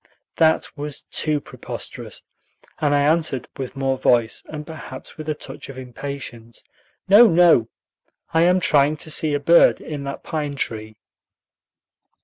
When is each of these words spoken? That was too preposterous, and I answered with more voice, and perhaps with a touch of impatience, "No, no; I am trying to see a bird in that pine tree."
That 0.37 0.67
was 0.75 1.03
too 1.11 1.39
preposterous, 1.39 2.23
and 2.79 2.95
I 2.95 3.03
answered 3.03 3.47
with 3.55 3.75
more 3.75 3.99
voice, 3.99 4.43
and 4.47 4.65
perhaps 4.65 5.15
with 5.15 5.29
a 5.29 5.35
touch 5.35 5.69
of 5.69 5.77
impatience, 5.77 6.63
"No, 7.07 7.27
no; 7.27 7.69
I 8.33 8.41
am 8.41 8.59
trying 8.59 8.97
to 8.97 9.11
see 9.11 9.35
a 9.35 9.39
bird 9.39 9.79
in 9.79 10.03
that 10.05 10.23
pine 10.23 10.55
tree." 10.55 10.95